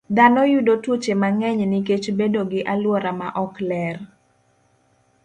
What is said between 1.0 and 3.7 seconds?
mang'eny nikech bedo gi alwora maok